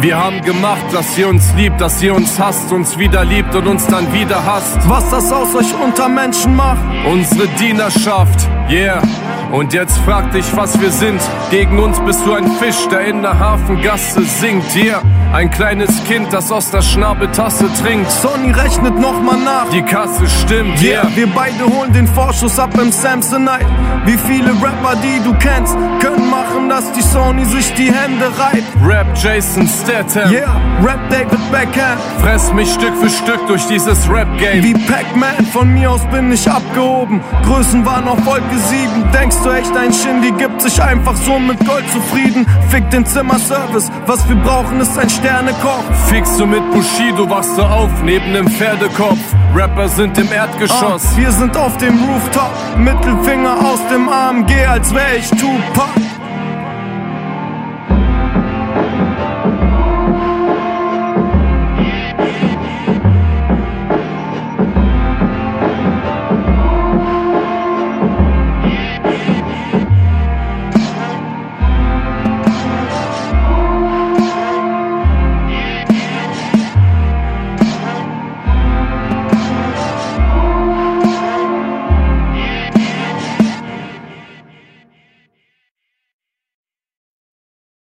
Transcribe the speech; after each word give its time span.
Wir 0.00 0.18
haben 0.18 0.42
gemacht, 0.42 0.84
dass 0.92 1.16
ihr 1.16 1.26
uns 1.26 1.52
liebt, 1.56 1.80
dass 1.80 2.02
ihr 2.02 2.14
uns 2.14 2.38
hasst, 2.38 2.70
uns 2.70 2.98
wieder 2.98 3.24
liebt 3.24 3.54
und 3.54 3.66
uns 3.66 3.86
dann 3.86 4.12
wieder 4.12 4.44
hasst. 4.44 4.78
Was 4.86 5.08
das 5.08 5.32
aus 5.32 5.54
euch 5.54 5.74
unter 5.82 6.08
Menschen 6.08 6.54
macht? 6.54 6.78
Unsere 7.10 7.48
Dienerschaft, 7.58 8.46
yeah. 8.70 9.00
Und 9.52 9.72
jetzt 9.72 9.96
frag 9.98 10.32
dich, 10.32 10.44
was 10.54 10.78
wir 10.80 10.90
sind. 10.90 11.20
Gegen 11.50 11.78
uns 11.78 11.98
bist 12.00 12.26
du 12.26 12.34
ein 12.34 12.50
Fisch, 12.52 12.88
der 12.90 13.06
in 13.06 13.22
der 13.22 13.38
Hafengasse 13.38 14.22
singt. 14.22 14.74
Yeah, 14.76 15.02
ein 15.32 15.50
kleines 15.50 16.04
Kind, 16.04 16.32
das 16.32 16.52
aus 16.52 16.70
der 16.70 16.82
Schnabeltasse 16.82 17.72
trinkt. 17.82 18.10
Sony 18.10 18.50
rechnet 18.50 18.98
nochmal 18.98 19.38
nach. 19.38 19.70
Die 19.70 19.82
Kasse 19.82 20.26
stimmt, 20.44 20.82
yeah. 20.82 21.08
Wir 21.14 21.28
beide 21.28 21.64
holen 21.64 21.92
den 21.92 22.06
Vorschuss 22.08 22.58
ab 22.58 22.70
im 22.78 22.92
Samsonite. 22.92 23.66
Wie 24.04 24.18
viele 24.18 24.50
Rapper, 24.50 24.96
die 24.96 25.22
du 25.24 25.32
kennst, 25.38 25.76
können 26.00 26.25
dass 26.76 26.92
die 26.92 27.00
Sony 27.00 27.42
sich 27.46 27.72
die 27.72 27.90
Hände 27.90 28.26
reibt. 28.38 28.68
Rap 28.84 29.06
Jason 29.16 29.66
Statham. 29.66 30.30
Yeah, 30.30 30.60
Rap 30.84 31.00
David 31.08 31.50
Beckham. 31.50 31.96
Fress 32.20 32.52
mich 32.52 32.70
Stück 32.70 32.94
für 33.00 33.08
Stück 33.08 33.46
durch 33.46 33.64
dieses 33.66 33.98
Rap-Game. 34.10 34.62
Wie 34.62 34.74
Pac-Man, 34.74 35.46
von 35.54 35.72
mir 35.72 35.90
aus 35.90 36.02
bin 36.12 36.30
ich 36.30 36.46
abgehoben. 36.46 37.22
Größen 37.44 37.86
waren 37.86 38.06
auf 38.06 38.22
Wolke 38.26 38.58
7. 38.58 39.10
Denkst 39.10 39.36
du 39.42 39.50
echt, 39.52 39.74
ein 39.74 39.90
Shindy 39.90 40.32
gibt 40.32 40.60
sich 40.60 40.82
einfach 40.82 41.16
so 41.16 41.38
mit 41.38 41.58
Gold 41.66 41.90
zufrieden? 41.92 42.46
Fick 42.68 42.90
den 42.90 43.06
Zimmerservice, 43.06 43.90
was 44.06 44.28
wir 44.28 44.36
brauchen 44.36 44.78
ist 44.78 44.98
ein 44.98 45.08
Sternekoch. 45.08 45.84
Fickst 46.08 46.38
du 46.38 46.44
mit 46.44 46.70
Bushido, 46.72 47.30
wachst 47.30 47.56
du 47.56 47.62
auf 47.62 47.90
neben 48.04 48.34
dem 48.34 48.48
Pferdekopf. 48.48 49.18
Rapper 49.54 49.88
sind 49.88 50.18
im 50.18 50.30
Erdgeschoss. 50.30 51.04
Ah, 51.14 51.16
wir 51.16 51.32
sind 51.32 51.56
auf 51.56 51.74
dem 51.78 51.98
Rooftop, 52.04 52.52
Mittelfinger 52.76 53.56
aus 53.64 53.80
dem 53.90 54.10
AMG, 54.10 54.52
als 54.66 54.94
wär 54.94 55.16
ich 55.16 55.30
Tupac. 55.30 56.05